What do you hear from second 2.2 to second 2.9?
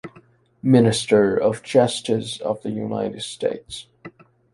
of the